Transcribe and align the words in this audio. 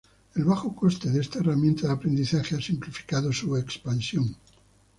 El 0.33 0.45
bajo 0.45 0.75
coste 0.75 1.11
de 1.11 1.21
esta 1.21 1.37
herramienta 1.37 1.85
de 1.85 1.93
aprendizaje 1.93 2.55
ha 2.55 2.59
simplificado 2.59 3.31
su 3.31 3.55
expansión. 3.55 4.35